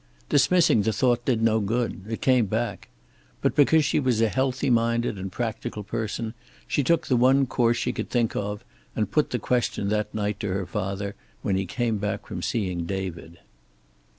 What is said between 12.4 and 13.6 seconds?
seeing David.